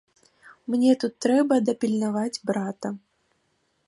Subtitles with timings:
[0.73, 2.87] Мне тут трэба дапільнаваць брата.